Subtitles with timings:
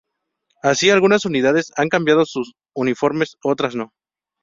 [0.63, 3.91] Así, algunas unidades han cambiado sus uniformes, otras no.